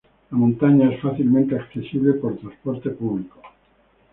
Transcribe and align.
La 0.31 0.37
montaña 0.39 0.89
es 0.89 0.99
fácilmente 0.99 1.55
accesible 1.55 2.13
por 2.13 2.35
transporte 2.39 2.89
público. 2.89 3.39